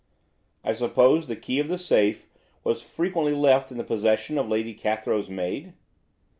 "I 0.63 0.73
suppose 0.73 1.27
the 1.27 1.35
key 1.35 1.59
of 1.59 1.67
the 1.67 1.77
safe 1.77 2.25
was 2.63 2.81
frequently 2.81 3.33
left 3.35 3.71
in 3.71 3.77
the 3.77 3.83
possession 3.83 4.39
of 4.39 4.49
Lady 4.49 4.73
Cathrow's 4.73 5.29
maid?" 5.29 5.73